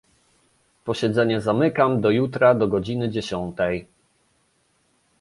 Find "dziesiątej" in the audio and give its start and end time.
3.09-3.87